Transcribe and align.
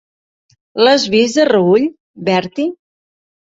L'has 0.85 1.05
vist 1.17 1.37
de 1.41 1.45
reüll, 1.51 1.87
Bertie? 2.33 2.69